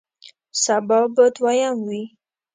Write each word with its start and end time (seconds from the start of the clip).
سبا 0.63 0.99
به 1.15 1.25
دویم 1.35 1.77
وی 1.87 2.03